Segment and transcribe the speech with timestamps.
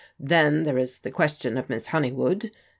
[0.19, 2.49] Then there is the question of Miss Honeywood.